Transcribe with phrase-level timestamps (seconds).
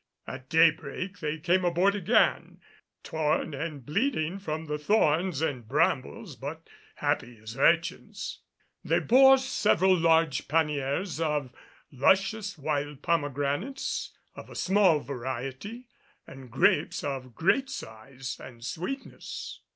[0.25, 2.59] At daybreak they came aboard again,
[3.03, 8.39] torn and bleeding from the thorns and brambles, but happy as urchins.
[8.83, 11.53] They bore several large panniers of
[11.91, 15.87] luscious wild pomegranates of a small variety,
[16.25, 19.59] and grapes of great size and sweetness.